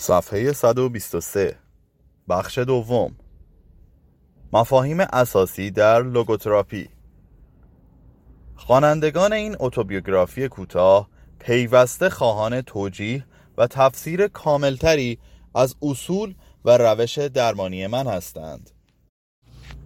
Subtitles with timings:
[0.00, 1.56] صفحه 123
[2.28, 3.16] بخش دوم.
[4.52, 6.88] مفاهیم اساسی در لوگوتراپی.
[8.56, 11.08] خوانندگان این اتوبیوگرافی کوتاه
[11.38, 13.26] پیوسته خواهان توجیه
[13.58, 15.18] و تفسیر کاملتری
[15.54, 18.70] از اصول و روش درمانی من هستند.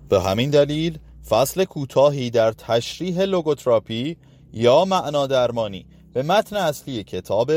[0.08, 4.16] به همین دلیل فصل کوتاهی در تشریح لوگوتراپی
[4.52, 7.50] یا معنا درمانی به متن اصلی کتاب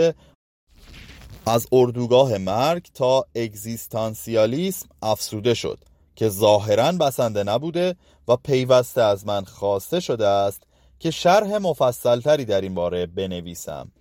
[1.48, 5.80] از اردوگاه مرگ تا اگزیستانسیالیسم افسوده شد
[6.16, 7.96] که ظاهرا بسنده نبوده
[8.28, 10.64] و پیوسته از من خواسته شده است
[11.00, 13.92] که شرح مفصلتری در این باره بنویسم.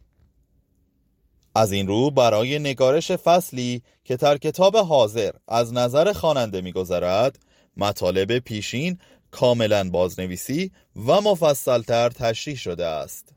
[1.55, 7.39] از این رو برای نگارش فصلی که در کتاب حاضر از نظر خواننده میگذرد
[7.77, 8.99] مطالب پیشین
[9.31, 13.33] کاملا بازنویسی و مفصلتر تشریح شده است.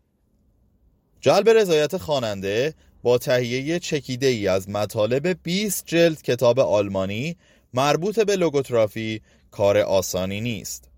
[1.22, 7.36] جلب رضایت خواننده با تهیه چکیده ای از مطالب 20 جلد کتاب آلمانی
[7.74, 10.90] مربوط به لوگوترافی کار آسانی نیست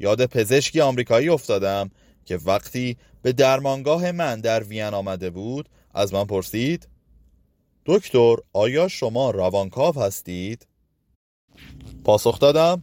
[0.00, 1.90] یاد پزشکی آمریکایی افتادم
[2.24, 6.88] که وقتی به درمانگاه من در وین آمده بود از من پرسید
[7.86, 10.66] دکتر آیا شما روانکاو هستید؟
[12.04, 12.82] پاسخ دادم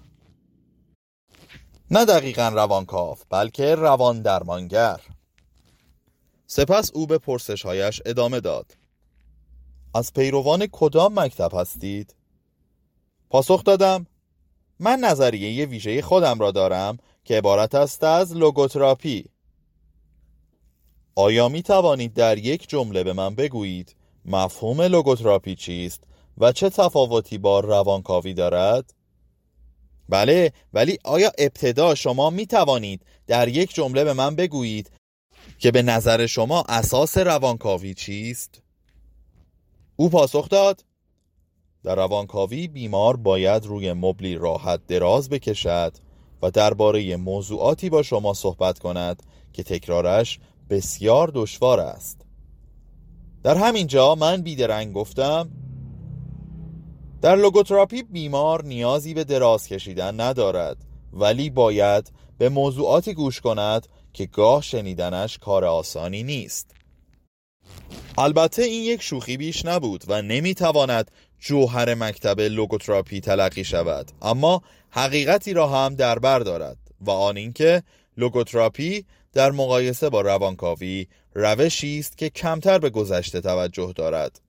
[1.92, 5.00] نه دقیقا روانکاو بلکه روان درمانگر
[6.56, 8.78] سپس او به پرسشهایش ادامه داد
[9.94, 12.16] از پیروان کدام مکتب هستید؟
[13.30, 14.08] پاسخ دادم
[14.80, 19.26] من نظریه ویژه خودم را دارم که عبارت است از لوگوتراپی
[21.16, 26.04] آیا می توانید در یک جمله به من بگویید مفهوم لوگوتراپی چیست
[26.38, 28.94] و چه تفاوتی با روانکاوی دارد؟
[30.10, 34.92] بله ولی آیا ابتدا شما می توانید در یک جمله به من بگویید
[35.60, 38.62] که به نظر شما اساس روانکاوی چیست؟
[39.96, 40.84] او پاسخ داد
[41.84, 45.94] در روانکاوی بیمار باید روی مبلی راحت دراز بکشد
[46.42, 49.24] و درباره موضوعاتی با شما صحبت کند
[49.54, 52.22] که تکرارش بسیار دشوار است
[53.44, 55.50] در همین جا من بیدرنگ گفتم
[57.22, 60.78] در لوگوتراپی بیمار نیازی به دراز کشیدن ندارد
[61.14, 66.72] ولی باید به موضوعاتی گوش کند که گاه شنیدنش کار آسانی نیست.
[68.18, 75.54] البته این یک شوخی بیش نبود و نمی‌تواند جوهر مکتب لوگوتراپی تلقی شود اما حقیقتی
[75.54, 77.84] را هم در بر دارد و آن اینکه
[78.18, 84.42] لوگوتراپی در مقایسه با روانکاوی روشی است که کمتر به گذشته توجه دارد.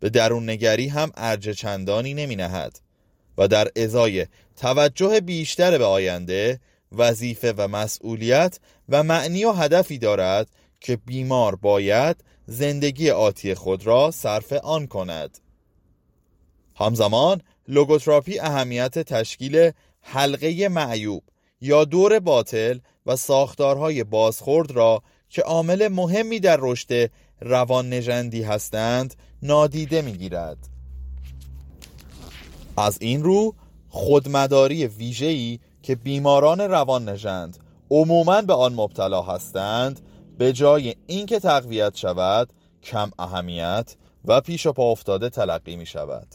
[0.00, 2.80] به درون نگری هم ارج چندانی نمی نهد
[3.38, 4.26] و در ازای
[4.56, 6.60] توجه بیشتر به آینده
[6.96, 10.48] وظیفه و مسئولیت و معنی و هدفی دارد
[10.80, 12.16] که بیمار باید
[12.46, 15.38] زندگی آتی خود را صرف آن کند.
[16.76, 21.22] همزمان لوگوتراپی اهمیت تشکیل حلقه معیوب
[21.60, 27.10] یا دور باطل و ساختارهای بازخورد را که عامل مهمی در رشد
[27.40, 30.58] روان نجندی هستند نادیده می‌گیرد.
[32.76, 33.54] از این رو
[33.88, 37.58] خودمداری ویژه‌ای که بیماران روان نژند
[37.90, 40.00] عموما به آن مبتلا هستند
[40.38, 42.52] به جای اینکه تقویت شود
[42.82, 46.26] کم اهمیت و پیش و پا افتاده تلقی می شود.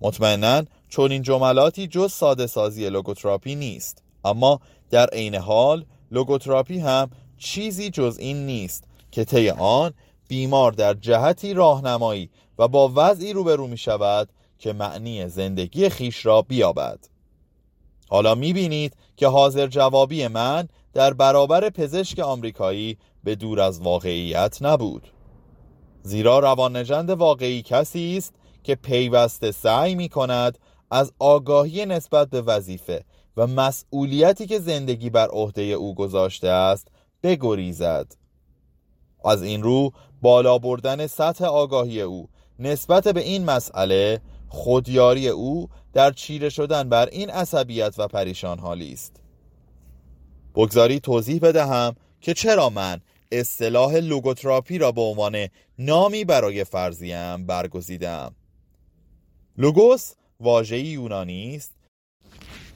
[0.00, 4.60] مطمئنا چون این جملاتی جز ساده سازی لوگوتراپی نیست اما
[4.90, 9.92] در عین حال لوگوتراپی هم چیزی جز این نیست که طی آن
[10.28, 16.42] بیمار در جهتی راهنمایی و با وضعی روبرو می شود که معنی زندگی خیش را
[16.42, 17.15] بیابد.
[18.08, 24.58] حالا می بینید که حاضر جوابی من در برابر پزشک آمریکایی به دور از واقعیت
[24.60, 25.08] نبود.
[26.02, 30.58] زیرا رواننجند واقعی کسی است که پیوسته سعی می کند
[30.90, 33.04] از آگاهی نسبت به وظیفه
[33.36, 36.88] و مسئولیتی که زندگی بر عهده او گذاشته است
[37.22, 38.12] بگریزد.
[39.24, 42.28] از این رو بالا بردن سطح آگاهی او
[42.58, 44.20] نسبت به این مسئله
[44.56, 49.20] خودیاری او در چیره شدن بر این عصبیت و پریشان حالی است.
[50.54, 53.00] بگذارید توضیح بدهم که چرا من
[53.32, 55.48] اصطلاح لوگوتراپی را به عنوان
[55.78, 58.34] نامی برای فرضیه‌ام برگزیدم.
[59.58, 61.72] لوگوس واژه یونانی است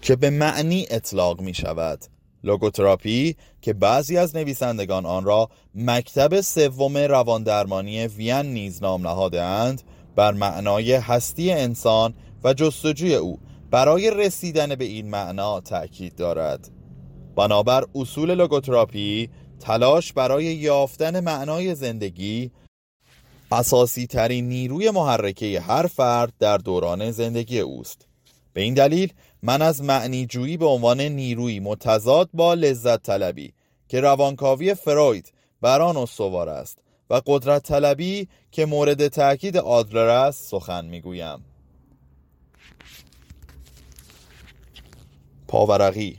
[0.03, 2.05] که به معنی اطلاق می شود
[2.45, 9.83] لوگوتراپی که بعضی از نویسندگان آن را مکتب سوم رواندرمانی وین نیز نام نهادهاند
[10.17, 12.15] بر معنای هستی انسان
[12.45, 13.39] و جستجوی او
[13.71, 16.71] برای رسیدن به این معنا تأکید دارد.
[17.37, 19.31] بنابر اصول لوگوتراپی
[19.61, 22.51] تلاش برای یافتن معنای زندگی
[23.53, 28.07] اساسی ترین نیروی محرکه هر فرد در دوران زندگی اوست.
[28.53, 29.13] به این دلیل
[29.43, 33.53] من از معنی جویی به عنوان نیروی متضاد با لذت طلبی
[33.89, 36.80] که روانکاوی فروید بر آن استوار است.
[37.11, 41.45] و قدرت طلبی که مورد تاکید آدلر است سخن می‌گویم.
[45.49, 46.19] پاورقی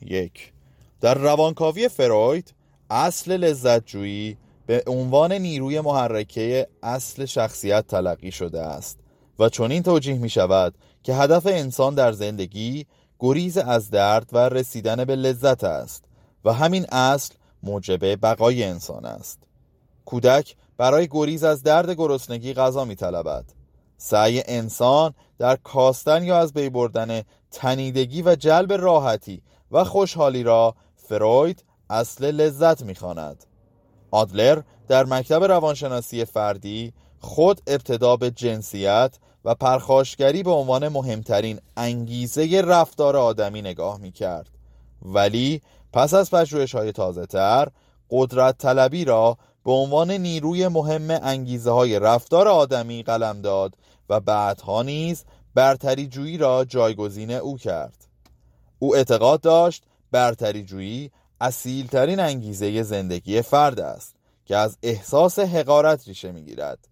[0.00, 0.52] یک.
[1.00, 2.54] در روانکاوی فروید
[2.90, 4.36] اصل لذت جویی
[4.66, 8.98] به عنوان نیروی محرکه اصل شخصیت تلقی شده است
[9.38, 12.86] و چنین توجیه می شود که هدف انسان در زندگی
[13.18, 16.04] گریز از درد و رسیدن به لذت است
[16.44, 19.38] و همین اصل موجب بقای انسان است.
[20.04, 23.44] کودک برای گریز از درد گرسنگی غذا می طلبد
[23.96, 30.74] سعی انسان در کاستن یا از بی بردن تنیدگی و جلب راحتی و خوشحالی را
[30.96, 33.44] فروید اصل لذت می‌خواند.
[34.10, 42.62] آدلر در مکتب روانشناسی فردی خود ابتدا به جنسیت و پرخاشگری به عنوان مهمترین انگیزه
[42.64, 44.50] رفتار آدمی نگاه می کرد
[45.02, 45.62] ولی
[45.92, 47.68] پس از پژوهش های تازه تر
[48.10, 53.76] قدرت طلبی را به عنوان نیروی مهم انگیزه های رفتار آدمی قلم داد
[54.08, 55.24] و بعدها نیز
[55.54, 58.06] برتری جویی را جایگزین او کرد.
[58.78, 61.10] او اعتقاد داشت برتری جویی
[61.40, 64.14] اصیلترین انگیزه زندگی فرد است
[64.44, 66.88] که از احساس حقارت ریشه می‌گیرد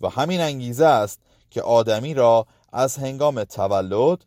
[0.00, 1.20] و همین انگیزه است
[1.50, 4.24] که آدمی را از هنگام تولد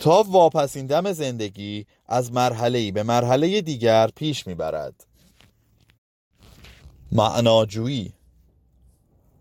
[0.00, 5.06] تا واپسین دم زندگی از مرحله به مرحله دیگر پیش می‌برد.
[7.12, 8.12] معناجویی.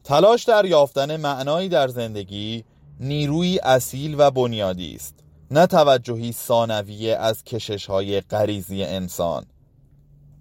[0.04, 2.64] تلاش در یافتن معنایی در زندگی
[3.00, 5.16] نیروی اصیل و بنیادی است
[5.52, 9.46] نه توجهی ثانویه از کشش های غریزی انسان.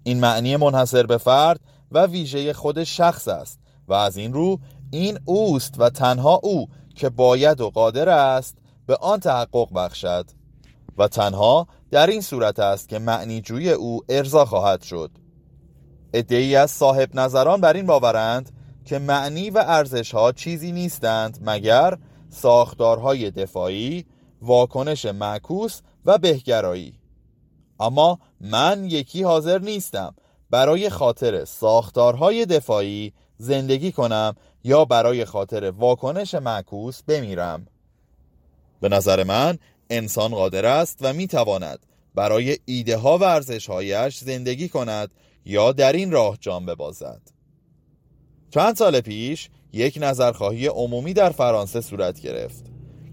[0.03, 1.59] این معنی منحصر به فرد
[1.91, 4.59] و ویژه خود شخص است و از این رو
[4.91, 8.57] این اوست و تنها او که باید و قادر است
[8.87, 10.25] به آن تحقق بخشد
[10.97, 15.11] و تنها در این صورت است که معنی جوی او ارضا خواهد شد.
[16.15, 18.51] ادعی از صاحب نظران بر این باورند
[18.85, 21.97] که معنی و ارزش ها چیزی نیستند مگر
[22.29, 24.05] ساختارهای دفاعی
[24.41, 26.99] واکنش معکوس و بهگرایی.
[27.79, 30.15] اما من یکی حاضر نیستم
[30.49, 37.67] برای خاطر ساختارهای دفاعی زندگی کنم یا برای خاطر واکنش معکوس بمیرم.
[38.81, 39.57] به نظر من
[39.89, 41.85] انسان قادر است و می‌تواند
[42.15, 45.11] برای ایده ها و ارزش هایش زندگی کند
[45.45, 47.21] یا در این راه جان ببازد
[48.49, 52.65] چند سال پیش یک نظرخواهی عمومی در فرانسه صورت گرفت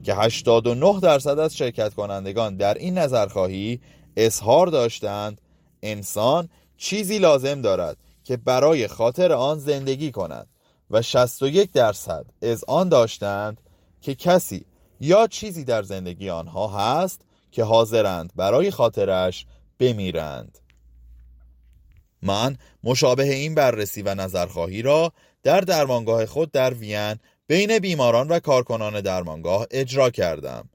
[0.03, 3.81] که 89 درصد از شرکت کنندگان در این نظرخواهی
[4.17, 5.41] اظهار داشتند
[5.83, 10.47] انسان چیزی لازم دارد که برای خاطر آن زندگی کند
[10.91, 13.61] و 61 درصد از آن داشتند
[14.01, 14.65] که کسی
[15.01, 17.21] یا چیزی در زندگی آنها هست
[17.51, 19.47] که حاضرند برای خاطرش
[19.79, 20.59] بمیرند.
[22.23, 27.15] من مشابه این بررسی و نظرخواهی را در درمانگاه خود در وین
[27.47, 30.69] بین بیماران و کارکنان درمانگاه اجرا کردم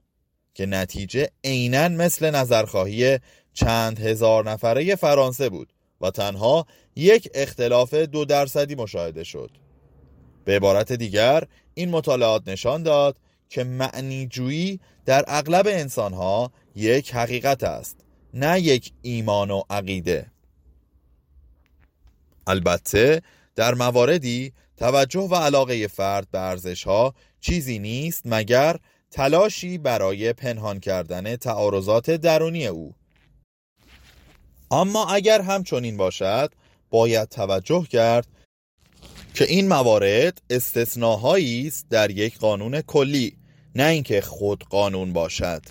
[0.54, 3.18] که نتیجه عینا مثل نظرخواهی
[3.52, 6.66] چند هزار نفره فرانسه بود و تنها
[6.96, 9.50] یک اختلاف دو درصدی مشاهده شد.
[10.44, 11.44] به عبارت دیگر
[11.74, 13.16] این مطالعات نشان داد
[13.48, 17.96] که معنی جویی در اغلب انسانها یک حقیقت است
[18.34, 20.30] نه یک ایمان و عقیده.
[22.48, 23.22] البته
[23.56, 28.76] در مواردی توجه و علاقه فرد به ارزشها چیزی نیست مگر
[29.10, 32.94] تلاشی برای پنهان کردن تعارضات درونی او.
[34.70, 36.52] اما اگر همچنین باشد
[36.90, 38.26] باید توجه کرد
[39.34, 43.36] که این موارد استثناهایی است در یک قانون کلی
[43.74, 45.62] نه اینکه خود قانون باشد.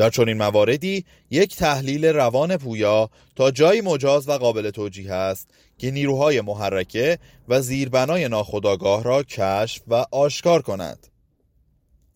[0.00, 5.90] در چنین مواردی یک تحلیل روان پویا تا جایی مجاز و قابل توجیه است که
[5.90, 11.06] نیروهای محرکه و زیربنای ناخودآگاه را کشف و آشکار کند.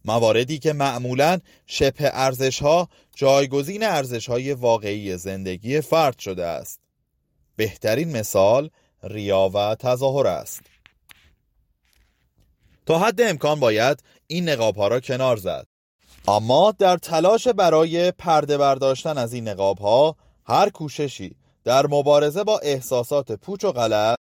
[0.04, 6.80] مواردی که معمولا شبه ارزش ها جایگزین ارزش های واقعی زندگی فرد شده است.
[7.56, 8.70] بهترین مثال
[9.02, 10.60] ریا و تظاهر است.
[12.86, 15.73] تا حد امکان باید این نقاب ها را کنار زد.
[16.28, 22.58] اما در تلاش برای پرده برداشتن از این نقاب ها هر کوششی در مبارزه با
[22.58, 24.16] احساسات پوچ و غلط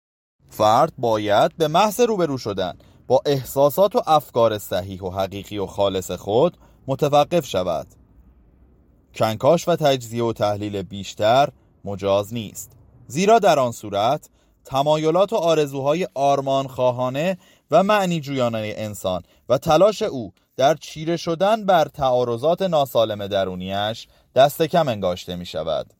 [0.51, 6.11] فرد باید به محض روبرو شدن با احساسات و افکار صحیح و حقیقی و خالص
[6.11, 7.87] خود متوقف شود.
[9.15, 11.49] کنکاش و تجزیه و تحلیل بیشتر
[11.85, 12.73] مجاز نیست
[13.07, 14.29] زیرا در آن صورت
[14.65, 17.39] تمایلات و آرزوهای آرمان خواهانه
[17.71, 24.63] و معنی جویانه انسان و تلاش او در چیره شدن بر تعارضات ناسالم درونیش دست
[24.63, 25.95] کم انگاشته می شود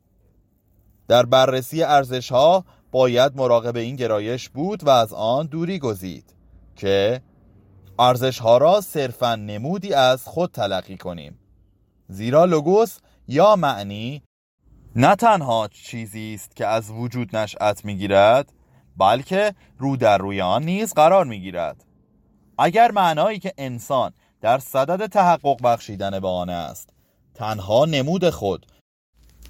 [1.09, 6.35] در بررسی ارزش ها باید مراقب این گرایش بود و از آن دوری گزید
[6.77, 7.23] که
[7.99, 11.39] ارزش ها را صرفا نمودی از خود تلقی کنیم.
[12.09, 12.99] زیرا لوگوس
[13.29, 14.23] یا معنی
[14.97, 18.53] نه تنها چیزی است که از وجود نشأت می‌گیرد
[18.99, 21.85] بلکه رو در روی آن نیز قرار می‌گیرد.
[22.59, 26.89] اگر معنایی که انسان در صدد تحقق بخشیدن به آن است
[27.35, 28.67] تنها نمود خود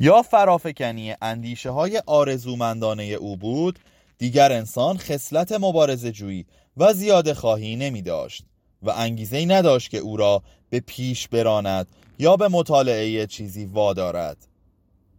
[0.00, 3.78] یا فرافکنی اندیشه های آرزومندانه او بود
[4.18, 8.44] دیگر انسان خصلت مبارزه جویی و زیاده خواهی نمی داشت
[8.82, 11.88] و انگیزه ای نداشت که او را به پیش براند
[12.18, 14.48] یا به مطالعه چیزی وادارد.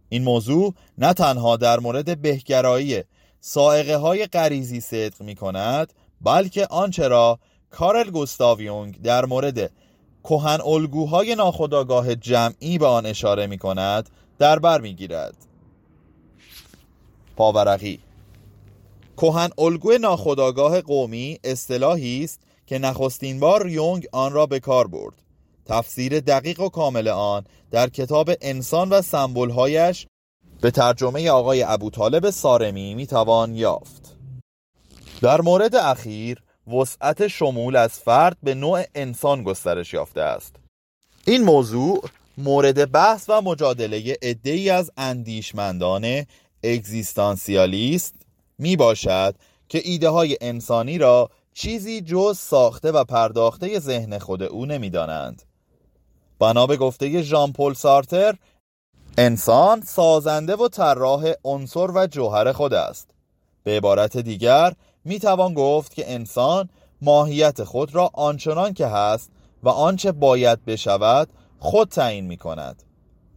[0.08, 3.02] این موضوع نه تنها در مورد بهگرایی
[3.40, 7.38] سائقه های غریزی صدق می کند بلکه آنچه را
[7.70, 9.70] کارل گوستاو یونگ در مورد
[10.24, 15.36] کهن الگوهای ناخودآگاه جمعی به آن اشاره می کند در بر می گیرد
[17.36, 18.00] پاورقی
[19.16, 25.14] کهن الگوی ناخودآگاه قومی اصطلاحی است که نخستین بار یونگ آن را به کار برد.
[25.66, 30.06] تفسیر دقیق و کامل آن در کتاب انسان و سمبولهایش
[30.60, 34.16] به ترجمه آقای ابو طالب سارمی می‌توان یافت
[35.22, 40.56] در مورد اخیر وسعت شمول از فرد به نوع انسان گسترش یافته است
[41.26, 42.04] این موضوع
[42.38, 46.26] مورد بحث و مجادله ای از اندیشمندان
[46.64, 48.14] اگزیستانسیالیست
[48.58, 49.34] می باشد
[49.68, 55.42] که ایده های انسانی را چیزی جز ساخته و پرداخته ذهن خود او نمی دانند.
[56.38, 58.34] بنا به گفته ژان پل سارتر
[59.18, 63.10] انسان سازنده و طراح عنصر و جوهر خود است.
[63.64, 64.72] به عبارت دیگر
[65.04, 66.68] می توان گفت که انسان
[67.02, 69.30] ماهیت خود را آنچنان که هست
[69.62, 72.82] و آنچه باید بشود خود تعیین می کند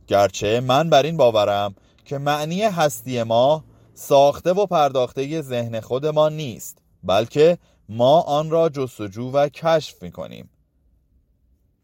[0.07, 1.75] گرچه من بر این باورم
[2.05, 3.63] که معنی هستی ما
[3.93, 7.57] ساخته و پرداخته ذهن خودمان نیست بلکه
[7.89, 10.49] ما آن را جستجو و کشف می کنیم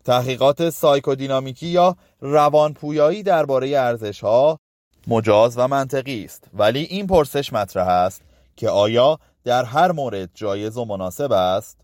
[0.10, 4.60] تحقیقات سایکودینامیکی یا روانپویایی درباره ارزش ها
[5.08, 6.44] مجاز و منطقی است.
[6.54, 8.22] ولی این پرسش مطرح است
[8.56, 11.78] که آیا در هر مورد جایز و مناسب است؟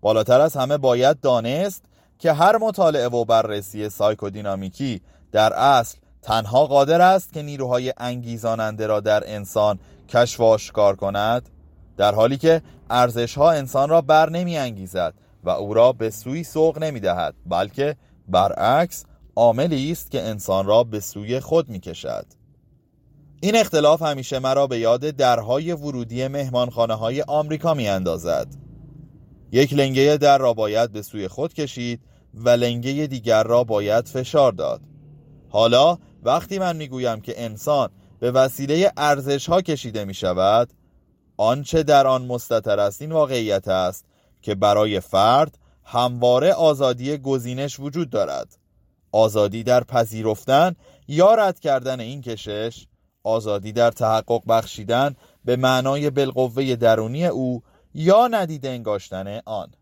[0.00, 1.84] بالاتر از همه باید دانست
[2.18, 5.00] که هر مطالعه و بررسی سایکودینامیکی
[5.32, 11.48] در اصل تنها قادر است که نیروهای انگیزاننده را در انسان کشف و آشکار کند
[11.96, 15.14] در حالی که ارزش ها انسان را بر نمی انگیزد
[15.46, 17.96] و او را به سوی سوق نمی دهد بلکه
[18.28, 19.04] برعکس
[19.36, 22.26] عاملی است که انسان را به سوی خود می کشد
[23.40, 28.46] این اختلاف همیشه مرا به یاد درهای ورودی مهمانخانه های آمریکا می اندازد
[29.52, 32.00] یک لنگه در را باید به سوی خود کشید
[32.34, 34.80] و لنگه دیگر را باید فشار داد.
[35.48, 40.72] حالا وقتی من می‌گویم که انسان به وسیله ارزش ها کشیده می شود
[41.36, 44.04] آنچه در آن مستتر است این واقعیت است
[44.46, 48.58] که برای فرد همواره آزادی گزینش وجود دارد.
[49.12, 50.76] آزادی در پذیرفتن
[51.08, 52.86] یا رد کردن این کشش
[53.24, 57.62] آزادی در تحقق بخشیدن به معنای بالقوه درونی او
[57.94, 59.72] یا ندیده انگاشتن آن.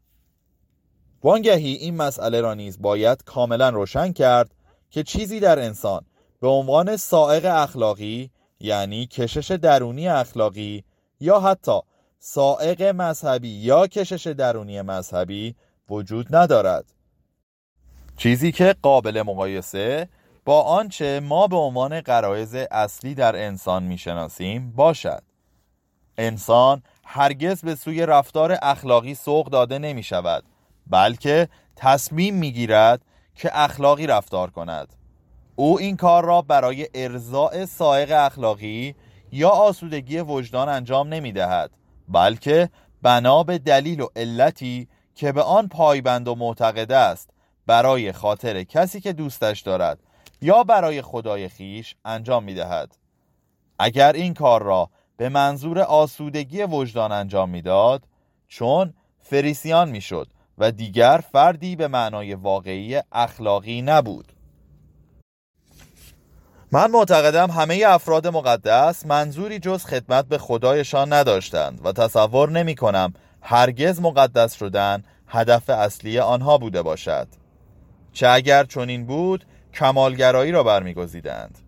[1.25, 4.54] وانگهی این مسئله را نیز باید کاملا روشن کرد
[4.90, 6.04] که چیزی در انسان
[6.40, 8.30] به عنوان سائق اخلاقی
[8.61, 10.85] یعنی کشش درونی اخلاقی
[11.21, 11.80] یا حتی
[12.26, 15.54] سائق مذهبی یا کشش درونی مذهبی
[15.90, 16.85] وجود ندارد.
[18.16, 20.09] چیزی که قابل مقایسه
[20.45, 25.23] با آنچه ما به عنوان قرائز اصلی در انسان می‌شناسیم باشد.
[26.19, 30.45] انسان هرگز به سوی رفتار اخلاقی سوق داده نمی شود
[30.87, 33.02] بلکه تصمیم می گیرد
[33.35, 34.95] که اخلاقی رفتار کند.
[35.57, 38.95] او این کار را برای ارزاء سائق اخلاقی
[39.33, 41.71] یا آسودگی وجدان انجام نمی دهد
[42.09, 42.71] بلکه
[43.03, 47.31] بنا به دلیل و علتی که به آن پایبند و معتقد است
[47.67, 49.99] برای خاطر کسی که دوستش دارد
[50.43, 52.97] یا برای خدای خیش انجام می دهد
[53.79, 58.03] اگر این کار را به منظور آسودگی وجدان انجام می‌داد
[58.49, 64.33] چون فریسیان می‌شد و دیگر فردی به معنای واقعی اخلاقی نبود.
[66.75, 73.12] من معتقدم همه افراد مقدس منظوری جز خدمت به خدایشان نداشتند و تصور نمی کنم
[73.43, 77.28] هرگز مقدس شدن هدف اصلی آنها بوده باشد.
[78.12, 81.59] چه اگر چنین بود کمالگرایی را برمیگزیدند.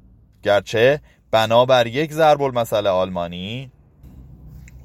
[0.43, 3.71] گرچه بنابر یک ضرب المثل آلمانی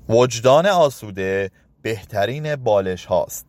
[0.09, 1.51] وجدان آسوده
[1.81, 3.45] بهترین بالش هاست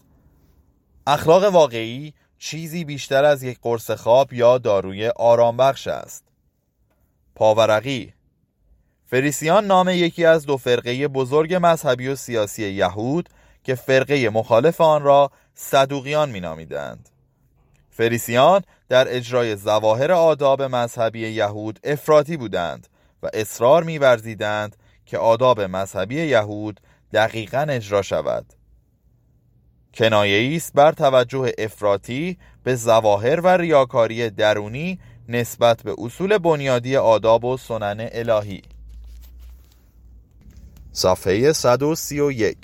[1.06, 6.31] اخلاق واقعی چیزی بیشتر از یک قرص خواب یا داروی آرامبخش است.
[7.34, 8.12] پاورقی
[9.06, 13.28] فریسیان نام یکی از دو فرقه بزرگ مذهبی و سیاسی یهود
[13.64, 17.08] که فرقه مخالف آن را صدوقیان مینامیدند.
[17.90, 22.86] فریسیان در اجرای زواهر آداب مذهبی یهود افراطی بودند
[23.22, 26.80] و اصرار می‌ورزیدند که آداب مذهبی یهود
[27.12, 28.46] دقیقا اجرا شود.
[29.94, 34.98] کنایه است بر توجه افراطی به زواهر و ریاکاری درونی
[35.32, 38.62] نسبت به اصول بنیادی آداب و سنن الهی.
[40.92, 42.56] صفحه 131